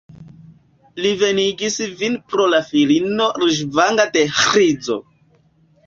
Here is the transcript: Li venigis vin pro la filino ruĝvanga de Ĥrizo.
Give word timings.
Li 1.05 1.11
venigis 1.23 1.77
vin 2.01 2.17
pro 2.33 2.47
la 2.55 2.63
filino 2.73 3.31
ruĝvanga 3.45 4.11
de 4.19 4.29
Ĥrizo. 4.43 5.03